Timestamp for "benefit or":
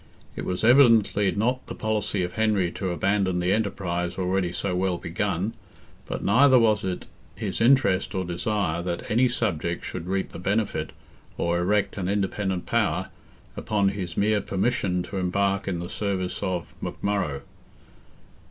10.39-11.59